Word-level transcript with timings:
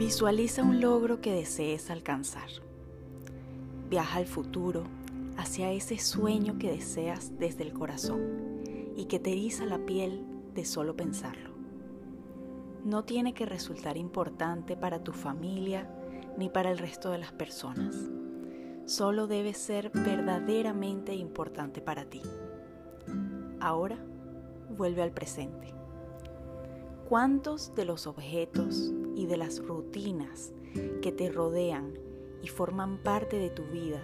Visualiza 0.00 0.62
un 0.62 0.80
logro 0.80 1.20
que 1.20 1.30
desees 1.30 1.90
alcanzar. 1.90 2.48
Viaja 3.90 4.16
al 4.16 4.24
futuro, 4.24 4.84
hacia 5.36 5.72
ese 5.72 5.98
sueño 5.98 6.56
que 6.58 6.72
deseas 6.72 7.38
desde 7.38 7.64
el 7.64 7.74
corazón 7.74 8.62
y 8.96 9.04
que 9.04 9.18
te 9.18 9.32
eriza 9.32 9.66
la 9.66 9.84
piel 9.84 10.24
de 10.54 10.64
solo 10.64 10.96
pensarlo. 10.96 11.50
No 12.82 13.04
tiene 13.04 13.34
que 13.34 13.44
resultar 13.44 13.98
importante 13.98 14.74
para 14.74 15.04
tu 15.04 15.12
familia 15.12 15.86
ni 16.38 16.48
para 16.48 16.70
el 16.70 16.78
resto 16.78 17.10
de 17.10 17.18
las 17.18 17.32
personas. 17.32 17.94
Solo 18.86 19.26
debe 19.26 19.52
ser 19.52 19.90
verdaderamente 19.90 21.14
importante 21.14 21.82
para 21.82 22.06
ti. 22.06 22.22
Ahora 23.60 23.98
vuelve 24.74 25.02
al 25.02 25.12
presente. 25.12 25.74
¿Cuántos 27.06 27.74
de 27.74 27.84
los 27.84 28.06
objetos 28.06 28.94
y 29.14 29.26
de 29.26 29.36
las 29.36 29.64
rutinas 29.64 30.52
que 31.02 31.12
te 31.12 31.30
rodean 31.30 31.92
y 32.42 32.48
forman 32.48 32.98
parte 32.98 33.36
de 33.36 33.50
tu 33.50 33.64
vida 33.64 34.00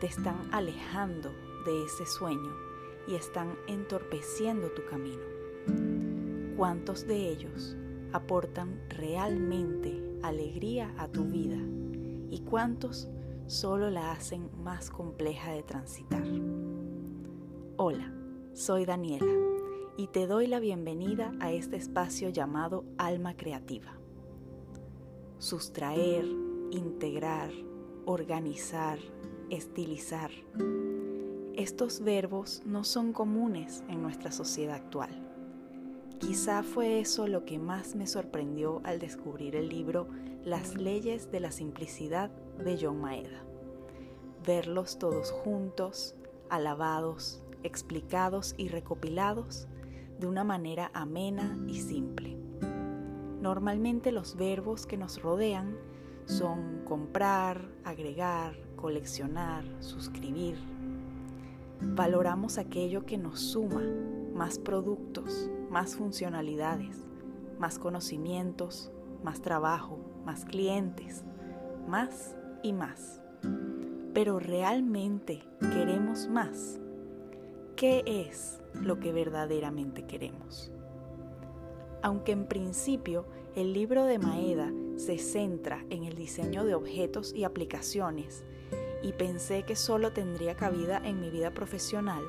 te 0.00 0.06
están 0.06 0.36
alejando 0.52 1.30
de 1.64 1.84
ese 1.84 2.04
sueño 2.04 2.52
y 3.08 3.14
están 3.14 3.56
entorpeciendo 3.68 4.70
tu 4.72 4.84
camino? 4.86 5.22
¿Cuántos 6.56 7.06
de 7.06 7.28
ellos 7.28 7.76
aportan 8.12 8.80
realmente 8.90 10.02
alegría 10.22 10.94
a 10.98 11.08
tu 11.08 11.24
vida 11.24 11.58
y 12.30 12.40
cuántos 12.40 13.08
solo 13.46 13.90
la 13.90 14.12
hacen 14.12 14.50
más 14.62 14.90
compleja 14.90 15.52
de 15.52 15.62
transitar? 15.62 16.24
Hola, 17.76 18.12
soy 18.52 18.84
Daniela 18.84 19.32
y 19.96 20.08
te 20.08 20.26
doy 20.26 20.46
la 20.46 20.60
bienvenida 20.60 21.32
a 21.40 21.52
este 21.52 21.76
espacio 21.76 22.28
llamado 22.28 22.84
Alma 22.98 23.36
Creativa. 23.36 24.03
Sustraer, 25.44 26.24
integrar, 26.70 27.50
organizar, 28.06 28.98
estilizar. 29.50 30.30
Estos 31.54 32.00
verbos 32.00 32.62
no 32.64 32.82
son 32.82 33.12
comunes 33.12 33.84
en 33.90 34.00
nuestra 34.00 34.32
sociedad 34.32 34.76
actual. 34.76 35.10
Quizá 36.18 36.62
fue 36.62 36.98
eso 36.98 37.26
lo 37.26 37.44
que 37.44 37.58
más 37.58 37.94
me 37.94 38.06
sorprendió 38.06 38.80
al 38.84 38.98
descubrir 38.98 39.54
el 39.54 39.68
libro 39.68 40.08
Las 40.46 40.76
leyes 40.76 41.30
de 41.30 41.40
la 41.40 41.52
simplicidad 41.52 42.30
de 42.64 42.78
John 42.80 43.02
Maeda. 43.02 43.44
Verlos 44.46 44.98
todos 44.98 45.30
juntos, 45.30 46.14
alabados, 46.48 47.42
explicados 47.62 48.54
y 48.56 48.68
recopilados 48.68 49.68
de 50.18 50.26
una 50.26 50.42
manera 50.42 50.90
amena 50.94 51.58
y 51.68 51.82
simple. 51.82 52.43
Normalmente 53.44 54.10
los 54.10 54.36
verbos 54.36 54.86
que 54.86 54.96
nos 54.96 55.20
rodean 55.20 55.76
son 56.24 56.80
comprar, 56.86 57.68
agregar, 57.84 58.56
coleccionar, 58.74 59.66
suscribir. 59.80 60.56
Valoramos 61.78 62.56
aquello 62.56 63.04
que 63.04 63.18
nos 63.18 63.40
suma 63.40 63.82
más 64.32 64.58
productos, 64.58 65.50
más 65.68 65.94
funcionalidades, 65.94 67.06
más 67.58 67.78
conocimientos, 67.78 68.90
más 69.22 69.42
trabajo, 69.42 69.98
más 70.24 70.46
clientes, 70.46 71.22
más 71.86 72.38
y 72.62 72.72
más. 72.72 73.20
Pero 74.14 74.38
realmente 74.38 75.46
queremos 75.60 76.28
más. 76.28 76.80
¿Qué 77.76 78.04
es 78.06 78.58
lo 78.72 79.00
que 79.00 79.12
verdaderamente 79.12 80.06
queremos. 80.06 80.72
Aunque 82.04 82.32
en 82.32 82.44
principio 82.44 83.24
el 83.56 83.72
libro 83.72 84.04
de 84.04 84.18
Maeda 84.18 84.70
se 84.96 85.16
centra 85.16 85.86
en 85.88 86.04
el 86.04 86.16
diseño 86.16 86.66
de 86.66 86.74
objetos 86.74 87.32
y 87.34 87.44
aplicaciones, 87.44 88.44
y 89.02 89.14
pensé 89.14 89.62
que 89.62 89.74
solo 89.74 90.12
tendría 90.12 90.54
cabida 90.54 91.00
en 91.02 91.18
mi 91.18 91.30
vida 91.30 91.54
profesional, 91.54 92.22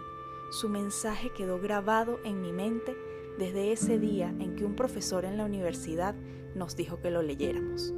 su 0.50 0.70
mensaje 0.70 1.30
quedó 1.34 1.60
grabado 1.60 2.20
en 2.24 2.42
mi 2.42 2.54
mente 2.54 2.96
desde 3.38 3.74
ese 3.74 4.00
día 4.00 4.30
en 4.40 4.56
que 4.56 4.64
un 4.64 4.78
profesor 4.78 5.26
en 5.26 5.36
la 5.36 5.44
universidad 5.44 6.16
nos 6.56 6.78
dijo 6.78 7.02
que 7.02 7.12
lo 7.12 7.22
leyéramos. 7.22 7.94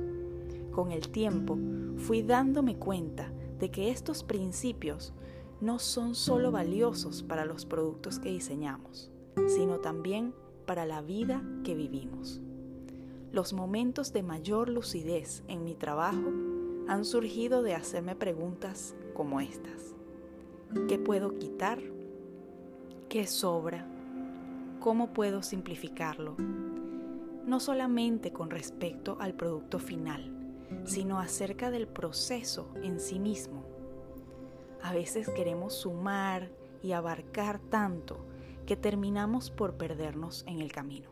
Con 0.72 0.92
el 0.92 1.10
tiempo 1.10 1.60
fui 1.98 2.24
dándome 2.24 2.80
cuenta 2.80 3.32
de 3.60 3.70
que 3.70 3.92
estos 3.92 4.24
principios 4.24 5.14
no 5.62 5.78
son 5.78 6.16
solo 6.16 6.52
valiosos 6.52 7.22
para 7.22 7.46
los 7.46 7.68
productos 7.68 8.18
que 8.18 8.30
diseñamos, 8.30 9.12
sino 9.48 9.78
también 9.78 10.34
para 10.68 10.86
la 10.86 11.02
vida 11.02 11.42
que 11.64 11.74
vivimos. 11.74 12.40
Los 13.32 13.54
momentos 13.54 14.14
de 14.14 14.22
mayor 14.22 14.70
lucidez 14.70 15.44
en 15.48 15.64
mi 15.64 15.74
trabajo 15.74 16.32
han 16.88 17.04
surgido 17.06 17.64
de 17.64 17.74
hacerme 17.74 18.16
preguntas 18.16 18.96
como 19.16 19.42
estas. 19.42 19.96
¿Qué 20.88 21.00
puedo 21.00 21.40
quitar? 21.40 21.80
¿Qué 23.10 23.26
sobra? 23.26 23.88
¿Cómo 24.80 25.12
puedo 25.14 25.42
simplificarlo? 25.42 26.36
No 27.48 27.60
solamente 27.60 28.32
con 28.32 28.52
respecto 28.52 29.18
al 29.20 29.34
producto 29.34 29.80
final, 29.80 30.32
sino 30.84 31.20
acerca 31.20 31.72
del 31.72 31.88
proceso 31.88 32.70
en 32.84 33.00
sí 33.00 33.18
mismo 33.18 33.78
a 34.88 34.94
veces 34.94 35.30
queremos 35.30 35.74
sumar 35.74 36.50
y 36.82 36.92
abarcar 36.92 37.60
tanto 37.60 38.20
que 38.68 38.76
terminamos 38.76 39.50
por 39.50 39.76
perdernos 39.76 40.44
en 40.46 40.60
el 40.60 40.74
camino. 40.74 41.10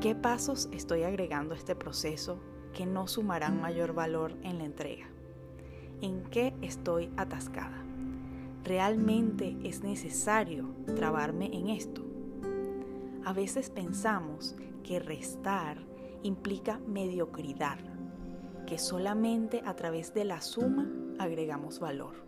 ¿Qué 0.00 0.14
pasos 0.14 0.70
estoy 0.72 1.02
agregando 1.02 1.52
a 1.52 1.58
este 1.58 1.76
proceso 1.76 2.40
que 2.72 2.86
no 2.86 3.06
sumarán 3.06 3.60
mayor 3.60 3.92
valor 3.92 4.32
en 4.42 4.58
la 4.58 4.64
entrega? 4.64 5.10
¿En 6.00 6.22
qué 6.30 6.54
estoy 6.62 7.10
atascada? 7.18 7.84
¿Realmente 8.64 9.58
es 9.62 9.82
necesario 9.82 10.74
trabarme 10.96 11.54
en 11.54 11.68
esto? 11.68 12.02
A 13.26 13.34
veces 13.34 13.68
pensamos 13.68 14.56
que 14.82 15.00
restar 15.00 15.76
implica 16.22 16.80
mediocridad, 16.86 17.78
que 18.66 18.78
solamente 18.78 19.60
a 19.66 19.76
través 19.76 20.14
de 20.14 20.24
la 20.24 20.40
suma 20.40 20.90
agregamos 21.18 21.78
valor. 21.78 22.27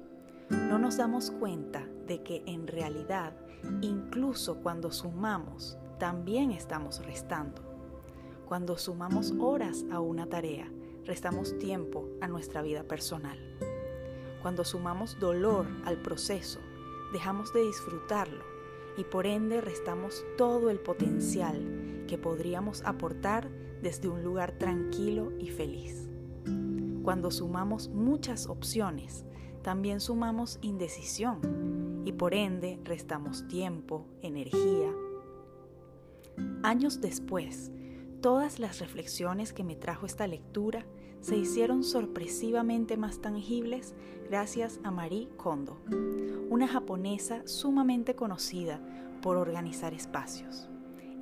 No 0.51 0.81
nos 0.81 0.97
damos 0.97 1.31
cuenta 1.31 1.87
de 2.09 2.25
que 2.25 2.43
en 2.45 2.67
realidad, 2.67 3.37
incluso 3.83 4.61
cuando 4.61 4.91
sumamos, 4.91 5.79
también 5.99 6.51
estamos 6.51 7.05
restando. 7.07 7.63
Cuando 8.47 8.77
sumamos 8.77 9.33
horas 9.39 9.85
a 9.93 10.01
una 10.01 10.27
tarea, 10.27 10.69
restamos 11.05 11.57
tiempo 11.59 12.09
a 12.21 12.27
nuestra 12.27 12.63
vida 12.63 12.83
personal. 12.83 13.39
Cuando 14.43 14.65
sumamos 14.65 15.21
dolor 15.21 15.67
al 15.85 16.03
proceso, 16.03 16.59
dejamos 17.13 17.53
de 17.53 17.63
disfrutarlo 17.63 18.43
y 18.97 19.05
por 19.05 19.27
ende 19.27 19.61
restamos 19.61 20.25
todo 20.37 20.69
el 20.69 20.81
potencial 20.81 22.05
que 22.09 22.19
podríamos 22.19 22.83
aportar 22.83 23.49
desde 23.83 24.09
un 24.09 24.25
lugar 24.25 24.59
tranquilo 24.59 25.33
y 25.39 25.51
feliz. 25.51 26.09
Cuando 27.05 27.31
sumamos 27.31 27.89
muchas 27.89 28.49
opciones, 28.49 29.25
también 29.63 30.01
sumamos 30.01 30.59
indecisión 30.63 32.03
y 32.05 32.13
por 32.13 32.35
ende 32.35 32.79
restamos 32.85 33.47
tiempo, 33.49 34.07
energía. 34.23 34.91
Años 36.63 37.01
después, 37.01 37.71
todas 38.21 38.59
las 38.59 38.81
reflexiones 38.81 39.53
que 39.53 39.65
me 39.65 39.77
trajo 39.77 40.07
esta 40.07 40.27
lectura 40.27 40.87
se 41.21 41.37
hicieron 41.37 41.85
sorpresivamente 41.85 42.97
más 42.97 43.21
tangibles 43.21 43.95
gracias 44.29 44.81
a 44.85 44.91
Marie 44.91 45.29
Kondo, 45.37 45.79
una 46.49 46.67
japonesa 46.67 47.43
sumamente 47.47 48.15
conocida 48.15 48.81
por 49.21 49.37
organizar 49.37 49.93
espacios. 49.93 50.69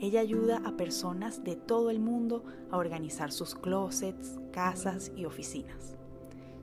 Ella 0.00 0.20
ayuda 0.20 0.62
a 0.64 0.76
personas 0.76 1.43
de 1.43 1.56
todo 1.56 1.91
el 1.91 1.99
mundo 1.99 2.44
a 2.70 2.76
organizar 2.76 3.32
sus 3.32 3.56
closets, 3.56 4.38
casas 4.52 5.11
y 5.17 5.25
oficinas. 5.25 5.97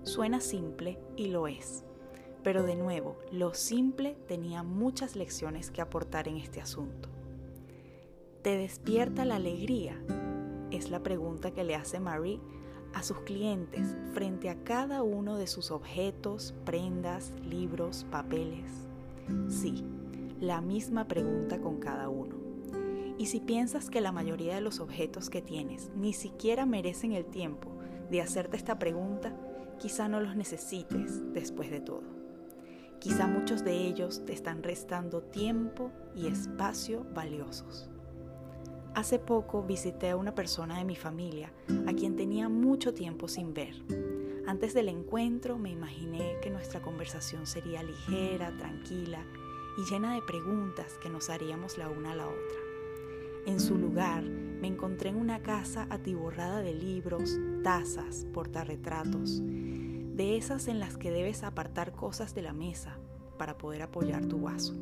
Suena 0.06 0.40
simple 0.40 1.00
y 1.18 1.30
lo 1.30 1.48
es, 1.48 1.84
pero 2.44 2.62
de 2.62 2.76
nuevo, 2.76 3.18
lo 3.32 3.56
simple 3.56 4.16
tenía 4.28 4.62
muchas 4.62 5.16
lecciones 5.16 5.72
que 5.72 5.82
aportar 5.82 6.28
en 6.28 6.38
este 6.38 6.62
asunto. 6.62 7.10
¿Te 8.44 8.56
despierta 8.56 9.26
la 9.26 9.38
alegría? 9.38 10.00
Es 10.70 10.92
la 10.92 11.02
pregunta 11.02 11.50
que 11.50 11.64
le 11.64 11.74
hace 11.74 12.00
Marie 12.00 12.40
a 12.94 13.02
sus 13.02 13.22
clientes 13.22 13.98
frente 14.14 14.52
a 14.52 14.64
cada 14.64 15.02
uno 15.02 15.38
de 15.38 15.48
sus 15.48 15.72
objetos, 15.72 16.54
prendas, 16.66 17.34
libros, 17.44 18.06
papeles. 18.12 18.70
Sí, 19.50 19.84
la 20.40 20.62
misma 20.62 21.08
pregunta 21.08 21.60
con 21.60 21.80
cada 21.80 22.10
uno. 22.10 22.36
Y 23.18 23.26
si 23.26 23.40
piensas 23.40 23.90
que 23.90 24.02
la 24.02 24.12
mayoría 24.12 24.54
de 24.54 24.62
los 24.62 24.80
objetos 24.82 25.32
que 25.32 25.42
tienes 25.42 25.90
ni 25.96 26.14
siquiera 26.14 26.68
merecen 26.68 27.12
el 27.12 27.26
tiempo 27.26 27.72
de 28.12 28.22
hacerte 28.22 28.56
esta 28.56 28.78
pregunta, 28.78 29.36
quizá 29.80 30.08
no 30.08 30.20
los 30.20 30.36
necesites 30.36 31.34
después 31.34 31.70
de 31.70 31.80
todo. 31.80 32.04
Quizá 33.00 33.28
muchos 33.28 33.64
de 33.64 33.74
ellos 33.74 34.26
te 34.26 34.34
están 34.34 34.64
restando 34.64 35.22
tiempo 35.22 35.92
y 36.16 36.28
espacio 36.28 37.06
valiosos. 37.14 37.90
Hace 38.96 39.20
poco 39.20 39.62
visité 39.62 40.12
a 40.12 40.16
una 40.16 40.34
persona 40.34 40.78
de 40.78 40.86
mi 40.86 40.96
familia 40.96 41.52
a 41.86 41.94
quien 41.94 42.16
tenía 42.16 42.48
mucho 42.48 42.94
tiempo 42.94 43.28
sin 43.28 43.54
ver. 43.54 43.76
Antes 44.48 44.74
del 44.74 44.90
encuentro 44.90 45.58
me 45.58 45.70
imaginé 45.70 46.38
que 46.42 46.50
nuestra 46.50 46.82
conversación 46.82 47.46
sería 47.46 47.84
ligera, 47.84 48.56
tranquila 48.58 49.26
y 49.78 49.92
llena 49.92 50.14
de 50.14 50.22
preguntas 50.22 50.98
que 51.02 51.10
nos 51.10 51.30
haríamos 51.30 51.78
la 51.78 51.90
una 51.90 52.14
a 52.14 52.16
la 52.16 52.28
otra. 52.28 52.60
En 53.46 53.60
su 53.60 53.78
lugar, 53.78 54.24
me 54.24 54.68
encontré 54.68 55.10
en 55.10 55.18
una 55.18 55.44
casa 55.44 55.86
atiborrada 55.90 56.62
de 56.62 56.74
libros, 56.74 57.38
tazas, 57.66 58.28
portarretratos, 58.32 59.42
de 59.44 60.38
esas 60.38 60.68
en 60.68 60.80
las 60.80 60.98
que 60.98 61.10
debes 61.10 61.42
apartar 61.42 61.94
cosas 61.94 62.36
de 62.36 62.44
la 62.44 62.54
mesa 62.54 63.00
para 63.40 63.58
poder 63.58 63.82
apoyar 63.82 64.28
tu 64.28 64.42
vaso. 64.42 64.76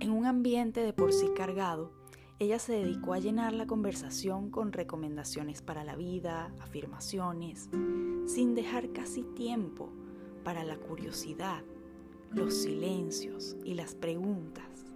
En 0.00 0.12
un 0.12 0.24
ambiente 0.24 0.80
de 0.80 0.94
por 0.94 1.12
sí 1.12 1.26
cargado, 1.36 1.92
ella 2.38 2.58
se 2.58 2.72
dedicó 2.72 3.12
a 3.12 3.18
llenar 3.18 3.52
la 3.52 3.66
conversación 3.66 4.48
con 4.48 4.72
recomendaciones 4.72 5.60
para 5.60 5.84
la 5.84 5.94
vida, 5.94 6.54
afirmaciones, 6.58 7.68
sin 8.24 8.54
dejar 8.54 8.90
casi 8.94 9.22
tiempo 9.22 9.90
para 10.44 10.64
la 10.64 10.78
curiosidad, 10.78 11.62
los 12.30 12.62
silencios 12.62 13.58
y 13.62 13.74
las 13.74 13.94
preguntas 13.94 14.86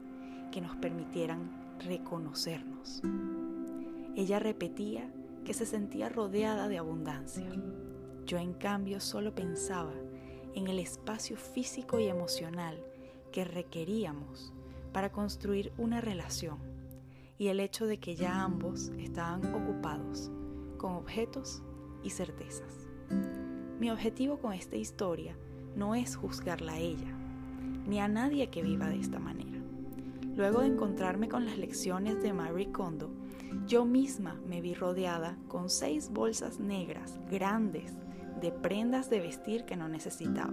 que 0.50 0.62
nos 0.62 0.74
permitieran 0.76 1.76
reconocernos. 1.80 3.02
Ella 4.16 4.38
repetía 4.38 5.12
que 5.46 5.54
se 5.54 5.64
sentía 5.64 6.08
rodeada 6.08 6.66
de 6.66 6.76
abundancia. 6.76 7.48
Yo 8.26 8.36
en 8.36 8.52
cambio 8.52 8.98
solo 8.98 9.32
pensaba 9.32 9.94
en 10.54 10.66
el 10.66 10.80
espacio 10.80 11.36
físico 11.36 12.00
y 12.00 12.08
emocional 12.08 12.84
que 13.30 13.44
requeríamos 13.44 14.52
para 14.92 15.12
construir 15.12 15.72
una 15.78 16.00
relación 16.00 16.58
y 17.38 17.46
el 17.46 17.60
hecho 17.60 17.86
de 17.86 17.98
que 17.98 18.16
ya 18.16 18.42
ambos 18.42 18.88
estaban 18.98 19.54
ocupados 19.54 20.32
con 20.78 20.94
objetos 20.94 21.62
y 22.02 22.10
certezas. 22.10 22.88
Mi 23.78 23.90
objetivo 23.90 24.38
con 24.38 24.52
esta 24.52 24.76
historia 24.76 25.36
no 25.76 25.94
es 25.94 26.16
juzgarla 26.16 26.72
a 26.72 26.78
ella, 26.78 27.16
ni 27.86 28.00
a 28.00 28.08
nadie 28.08 28.50
que 28.50 28.62
viva 28.62 28.88
de 28.88 28.98
esta 28.98 29.20
manera. 29.20 29.35
Luego 30.36 30.60
de 30.60 30.66
encontrarme 30.66 31.30
con 31.30 31.46
las 31.46 31.56
lecciones 31.56 32.22
de 32.22 32.34
Marie 32.34 32.70
Kondo, 32.70 33.10
yo 33.66 33.86
misma 33.86 34.38
me 34.46 34.60
vi 34.60 34.74
rodeada 34.74 35.38
con 35.48 35.70
seis 35.70 36.10
bolsas 36.10 36.60
negras 36.60 37.18
grandes 37.30 37.94
de 38.42 38.52
prendas 38.52 39.08
de 39.08 39.20
vestir 39.20 39.64
que 39.64 39.76
no 39.76 39.88
necesitaba, 39.88 40.52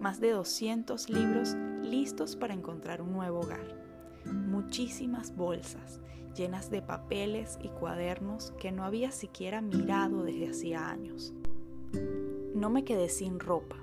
más 0.00 0.18
de 0.18 0.32
200 0.32 1.08
libros 1.08 1.54
listos 1.82 2.34
para 2.34 2.52
encontrar 2.52 3.00
un 3.00 3.12
nuevo 3.12 3.40
hogar. 3.40 3.80
Muchísimas 4.24 5.36
bolsas 5.36 6.00
llenas 6.34 6.68
de 6.68 6.82
papeles 6.82 7.60
y 7.62 7.68
cuadernos 7.68 8.52
que 8.58 8.72
no 8.72 8.84
había 8.84 9.12
siquiera 9.12 9.62
mirado 9.62 10.24
desde 10.24 10.50
hacía 10.50 10.90
años. 10.90 11.32
No 12.56 12.70
me 12.70 12.84
quedé 12.84 13.08
sin 13.08 13.38
ropa, 13.38 13.76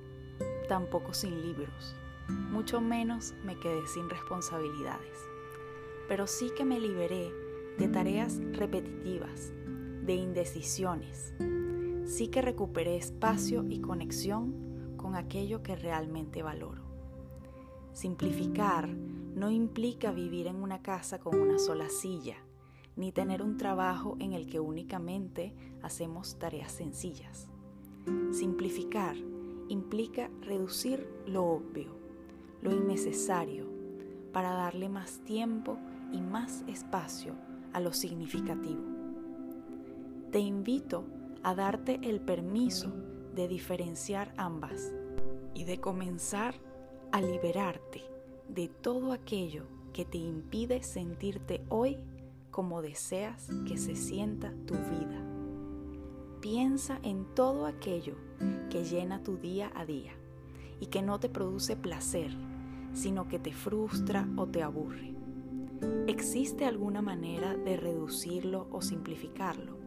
tampoco 0.68 1.14
sin 1.14 1.42
libros, 1.42 1.96
mucho 2.28 2.81
menos 2.81 3.34
me 3.44 3.60
quedé 3.60 3.86
sin 3.88 4.10
responsabilidades, 4.10 5.18
pero 6.08 6.28
sí 6.28 6.52
que 6.56 6.66
me 6.66 6.80
liberé 6.80 7.31
de 7.78 7.88
tareas 7.88 8.40
repetitivas, 8.54 9.54
de 10.06 10.16
indecisiones, 10.16 11.34
sí 12.06 12.28
que 12.28 12.42
recuperé 12.42 12.98
espacio 12.98 13.66
y 13.68 13.80
conexión 13.80 14.96
con 14.98 15.16
aquello 15.16 15.64
que 15.64 15.75
realmente 15.75 16.44
valoro. 16.44 16.84
Simplificar 17.94 18.90
no 18.90 19.52
implica 19.52 20.12
vivir 20.12 20.48
en 20.48 20.58
una 20.58 20.81
casa 20.81 21.20
con 21.20 21.40
una 21.40 21.60
sola 21.60 21.90
silla, 21.90 22.38
ni 22.96 23.12
tener 23.12 23.42
un 23.42 23.58
trabajo 23.58 24.16
en 24.20 24.34
el 24.34 24.48
que 24.48 24.60
únicamente 24.60 25.54
hacemos 25.81 26.38
tareas 26.38 26.72
sencillas. 26.72 27.50
Simplificar 28.31 29.16
implica 29.70 30.30
reducir 30.42 31.08
lo 31.25 31.46
obvio, 31.46 32.03
lo 32.63 32.71
innecesario, 32.71 33.65
para 34.31 34.54
darle 34.54 34.89
más 34.89 35.19
tiempo 35.19 35.77
y 36.12 36.21
más 36.21 36.63
espacio 36.68 37.36
a 37.74 37.80
lo 37.80 37.94
significativo. 37.94 38.81
Te 40.31 40.39
invito 40.39 41.04
a 41.44 41.54
darte 41.54 42.00
el 42.01 42.21
permiso 42.21 42.92
de 43.36 43.48
diferenciar 43.48 44.33
ambas 44.38 44.92
y 45.54 45.65
de 45.65 45.80
comenzar 45.80 46.56
a 47.12 47.21
liberarte 47.21 48.04
de 48.48 48.68
todo 48.69 49.12
aquello 49.12 49.65
que 49.92 50.06
te 50.06 50.18
impide 50.18 50.81
sentirte 50.81 51.63
hoy 51.69 51.98
como 52.50 52.81
deseas 52.81 53.48
que 53.68 53.77
se 53.77 53.95
sienta 53.95 54.54
tu 54.65 54.75
vida. 54.75 55.21
Piensa 56.39 57.00
en 57.04 57.25
todo 57.36 57.65
aquello 57.65 58.15
que 58.69 58.83
llena 58.83 59.24
tu 59.24 59.38
día 59.38 59.71
a 59.75 59.86
día 59.86 60.13
y 60.80 60.88
que 60.88 61.01
no 61.01 61.19
te 61.19 61.30
produce 61.30 61.75
placer, 61.75 62.36
sino 62.94 63.28
que 63.28 63.40
te 63.40 63.54
frustra 63.54 64.28
o 64.38 64.48
te 64.48 64.63
aburre. 64.63 65.13
¿Existe 66.07 66.66
alguna 66.66 67.01
manera 67.01 67.56
de 67.56 67.78
reducirlo 67.78 68.68
o 68.72 68.81
simplificarlo? 68.81 69.78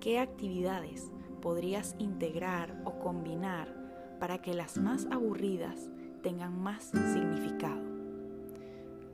¿Qué 0.00 0.18
actividades 0.18 1.10
podrías 1.40 1.94
integrar 1.98 2.80
o 2.86 2.98
combinar 2.98 3.84
para 4.18 4.40
que 4.40 4.54
las 4.54 4.78
más 4.78 5.06
aburridas 5.10 5.90
tengan 6.22 6.58
más 6.58 6.84
significado. 6.84 7.82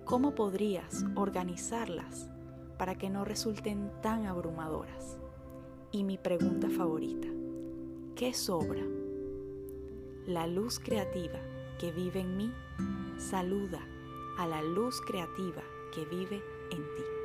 ¿Cómo 0.05 0.37
podrías 0.37 1.05
organizarlas 1.17 2.31
para 2.79 2.95
que 2.95 3.11
no 3.11 3.25
resulten 3.25 3.91
tan 4.01 4.27
abrumadoras? 4.27 5.19
Y 5.91 6.05
mi 6.05 6.19
pregunta 6.19 6.71
favorita, 6.71 7.27
¿qué 8.15 8.33
sobra? 8.33 8.85
La 10.29 10.47
luz 10.47 10.79
creativa 10.79 11.41
que 11.81 11.91
vive 11.91 12.21
en 12.21 12.37
mí 12.37 12.53
saluda 13.19 13.81
a 14.39 14.47
la 14.47 14.63
luz 14.63 15.01
creativa 15.01 15.63
que 15.93 16.05
vive 16.05 16.43
en 16.71 16.83
ti. 16.97 17.20